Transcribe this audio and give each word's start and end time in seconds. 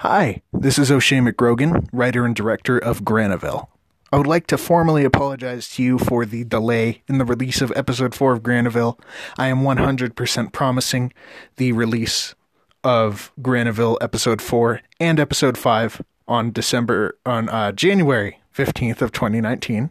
Hi, 0.00 0.40
this 0.50 0.78
is 0.78 0.90
O'Shea 0.90 1.18
McGrogan, 1.18 1.86
writer 1.92 2.24
and 2.24 2.34
director 2.34 2.78
of 2.78 3.02
Granaville. 3.02 3.66
I 4.10 4.16
would 4.16 4.26
like 4.26 4.46
to 4.46 4.56
formally 4.56 5.04
apologize 5.04 5.68
to 5.72 5.82
you 5.82 5.98
for 5.98 6.24
the 6.24 6.44
delay 6.44 7.02
in 7.06 7.18
the 7.18 7.26
release 7.26 7.60
of 7.60 7.70
episode 7.76 8.14
4 8.14 8.32
of 8.32 8.42
Granaville. 8.42 8.98
I 9.36 9.48
am 9.48 9.58
100% 9.58 10.52
promising 10.54 11.12
the 11.56 11.72
release 11.72 12.34
of 12.82 13.30
Granaville 13.42 13.98
episode 14.00 14.40
4 14.40 14.80
and 14.98 15.20
episode 15.20 15.58
5 15.58 16.00
on 16.26 16.50
December 16.50 17.18
on 17.26 17.50
uh, 17.50 17.70
January 17.72 18.40
15th 18.56 19.02
of 19.02 19.12
2019. 19.12 19.90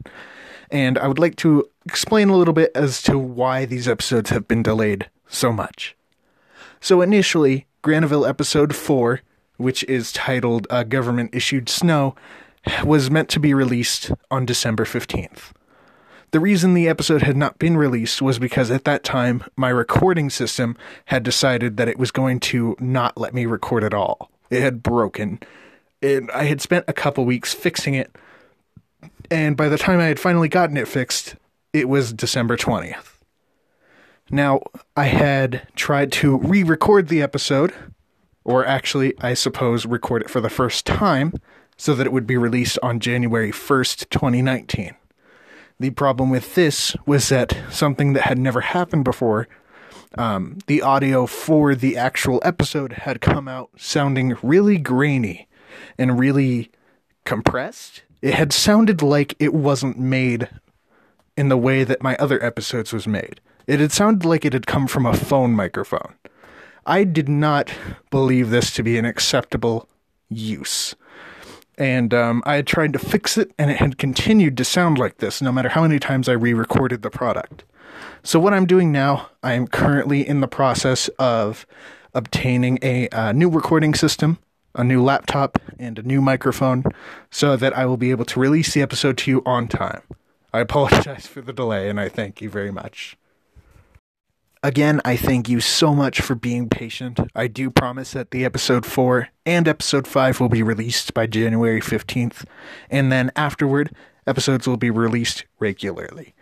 And 0.72 0.98
I 0.98 1.08
would 1.08 1.20
like 1.20 1.36
to 1.36 1.70
explain 1.86 2.30
a 2.30 2.36
little 2.36 2.56
bit 2.56 2.72
as 2.74 3.04
to 3.04 3.20
why 3.20 3.66
these 3.66 3.88
episodes 3.88 4.32
have 4.32 4.48
been 4.48 4.64
delayed 4.64 5.08
so 5.28 5.54
much. 5.54 5.96
So 6.82 7.04
initially, 7.04 7.68
Granaville 7.84 8.28
episode 8.28 8.76
4, 8.76 9.22
which 9.60 9.84
is 9.84 10.12
titled 10.12 10.66
uh, 10.70 10.84
Government 10.84 11.34
Issued 11.34 11.70
Snow, 11.70 12.16
was 12.84 13.12
meant 13.12 13.30
to 13.30 13.40
be 13.40 13.54
released 13.54 14.12
on 14.32 14.46
December 14.46 14.86
15th. 14.86 15.52
The 16.32 16.40
reason 16.40 16.74
the 16.74 16.88
episode 16.88 17.24
had 17.24 17.36
not 17.36 17.58
been 17.58 17.76
released 17.76 18.22
was 18.22 18.38
because 18.38 18.70
at 18.70 18.84
that 18.86 19.04
time 19.04 19.44
my 19.56 19.70
recording 19.70 20.30
system 20.30 20.78
had 21.06 21.24
decided 21.24 21.78
that 21.78 21.88
it 21.88 21.98
was 21.98 22.12
going 22.12 22.40
to 22.42 22.76
not 22.80 23.18
let 23.18 23.34
me 23.34 23.46
record 23.48 23.84
at 23.84 23.96
all. 23.96 24.30
It 24.52 24.62
had 24.62 24.84
broken. 24.84 25.40
And 26.02 26.30
I 26.32 26.44
had 26.44 26.62
spent 26.62 26.86
a 26.88 26.94
couple 26.94 27.26
weeks 27.26 27.54
fixing 27.54 27.96
it. 27.96 28.16
And 29.32 29.58
by 29.58 29.70
the 29.70 29.78
time 29.78 30.00
I 30.00 30.06
had 30.06 30.20
finally 30.20 30.50
gotten 30.50 30.78
it 30.78 30.88
fixed, 30.88 31.36
it 31.74 31.90
was 31.90 32.14
December 32.14 32.58
20th. 32.58 33.18
Now, 34.32 34.62
I 34.96 35.06
had 35.06 35.68
tried 35.76 36.12
to 36.14 36.38
re 36.38 36.62
record 36.62 37.08
the 37.08 37.24
episode, 37.24 37.74
or 38.44 38.66
actually, 38.66 39.14
I 39.20 39.34
suppose, 39.34 39.86
record 39.86 40.22
it 40.22 40.30
for 40.30 40.42
the 40.42 40.50
first 40.50 40.86
time 40.86 41.34
so 41.78 41.96
that 41.96 42.06
it 42.06 42.14
would 42.14 42.28
be 42.28 42.38
released 42.38 42.78
on 42.84 43.00
January 43.00 43.52
1st, 43.52 44.10
2019. 44.10 44.96
The 45.80 45.92
problem 45.92 46.30
with 46.30 46.56
this 46.56 46.96
was 47.06 47.30
that 47.30 47.58
something 47.72 48.14
that 48.14 48.24
had 48.24 48.38
never 48.38 48.62
happened 48.62 49.06
before, 49.06 49.48
um, 50.18 50.58
the 50.68 50.82
audio 50.82 51.26
for 51.26 51.76
the 51.76 51.96
actual 51.96 52.42
episode 52.44 52.94
had 52.94 53.22
come 53.22 53.48
out 53.48 53.70
sounding 53.78 54.36
really 54.42 54.78
grainy 54.78 55.48
and 55.98 56.20
really 56.20 56.72
compressed. 57.24 58.04
It 58.22 58.34
had 58.34 58.52
sounded 58.52 59.02
like 59.02 59.36
it 59.40 59.54
wasn't 59.54 59.98
made 59.98 60.50
in 61.38 61.48
the 61.48 61.58
way 61.58 61.86
that 61.86 62.04
my 62.04 62.18
other 62.18 62.44
episodes 62.44 62.92
was 62.92 63.08
made. 63.08 63.40
It 63.66 63.80
had 63.80 63.94
sounded 63.94 64.28
like 64.28 64.44
it 64.44 64.52
had 64.52 64.68
come 64.68 64.88
from 64.88 65.06
a 65.06 65.16
phone 65.16 65.54
microphone. 65.54 66.16
I 66.90 67.06
did 67.06 67.30
not 67.30 67.72
believe 68.10 68.50
this 68.50 68.74
to 68.74 68.84
be 68.84 68.98
an 68.98 69.06
acceptable 69.06 69.88
use 70.28 70.96
and 71.80 72.14
um, 72.14 72.44
I 72.46 72.56
had 72.56 72.68
tried 72.68 72.92
to 72.94 73.00
fix 73.00 73.38
it, 73.38 73.54
and 73.58 73.72
it 73.72 73.78
had 73.78 73.98
continued 73.98 74.58
to 74.58 74.66
sound 74.66 75.00
like 75.00 75.18
this 75.18 75.42
no 75.42 75.52
matter 75.52 75.70
how 75.70 75.84
many 75.84 75.98
times 75.98 76.28
I 76.28 76.34
re 76.34 76.54
recorded 76.54 77.02
the 77.02 77.10
product. 77.10 77.64
So, 78.22 78.38
what 78.38 78.54
I'm 78.54 78.66
doing 78.66 78.92
now, 78.92 79.30
I 79.42 79.54
am 79.54 79.66
currently 79.66 80.28
in 80.28 80.42
the 80.42 80.48
process 80.48 81.08
of 81.18 81.66
obtaining 82.14 82.80
a, 82.82 83.08
a 83.14 83.34
new 83.34 83.50
recording 83.50 83.94
system, 83.94 84.40
a 84.76 84.84
new 84.84 85.02
laptop, 85.02 85.58
and 85.80 85.98
a 85.98 86.04
new 86.04 86.20
microphone 86.20 86.84
so 87.32 87.56
that 87.56 87.76
I 87.78 87.86
will 87.86 87.98
be 87.98 88.12
able 88.12 88.26
to 88.26 88.40
release 88.40 88.74
the 88.74 88.82
episode 88.82 89.18
to 89.20 89.32
you 89.32 89.42
on 89.46 89.70
time. 89.70 90.02
I 90.52 90.60
apologize 90.60 91.28
for 91.28 91.40
the 91.40 91.54
delay, 91.54 91.90
and 91.90 92.00
I 92.00 92.10
thank 92.10 92.42
you 92.42 92.50
very 92.50 92.72
much. 92.72 93.16
Again, 94.62 95.00
I 95.06 95.16
thank 95.16 95.48
you 95.48 95.62
so 95.62 95.96
much 95.96 96.20
for 96.20 96.36
being 96.36 96.68
patient. 96.68 97.18
I 97.34 97.48
do 97.48 97.70
promise 97.70 98.12
that 98.12 98.32
the 98.32 98.44
episode 98.44 98.86
4 98.86 99.30
and 99.46 99.70
episode 99.70 100.06
5 100.06 100.42
will 100.42 100.50
be 100.50 100.62
released 100.62 101.14
by 101.14 101.28
January 101.28 101.80
15th, 101.80 102.44
and 102.90 103.10
then 103.10 103.32
afterward, 103.38 103.96
episodes 104.28 104.68
will 104.68 104.76
be 104.76 104.90
released 104.90 105.46
regularly. 105.60 106.34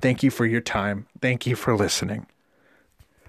Thank 0.00 0.22
you 0.22 0.30
for 0.30 0.46
your 0.46 0.62
time. 0.62 1.06
Thank 1.20 1.46
you 1.46 1.54
for 1.54 1.76
listening. 1.76 2.26